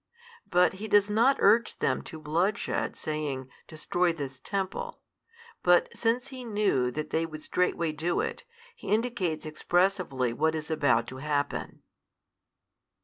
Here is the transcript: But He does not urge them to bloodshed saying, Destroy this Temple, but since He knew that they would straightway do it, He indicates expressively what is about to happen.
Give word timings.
But 0.49 0.73
He 0.81 0.87
does 0.87 1.11
not 1.11 1.35
urge 1.37 1.77
them 1.77 2.01
to 2.09 2.17
bloodshed 2.19 2.95
saying, 2.97 3.49
Destroy 3.67 4.11
this 4.11 4.39
Temple, 4.39 4.99
but 5.61 5.95
since 5.95 6.29
He 6.29 6.43
knew 6.43 6.89
that 6.89 7.11
they 7.11 7.23
would 7.23 7.43
straightway 7.43 7.91
do 7.91 8.19
it, 8.19 8.43
He 8.75 8.87
indicates 8.89 9.45
expressively 9.45 10.33
what 10.33 10.55
is 10.55 10.71
about 10.71 11.05
to 11.09 11.17
happen. 11.17 11.83